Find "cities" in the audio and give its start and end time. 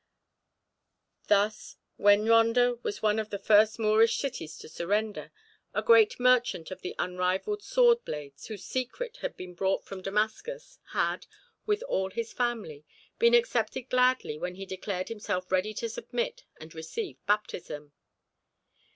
4.17-4.57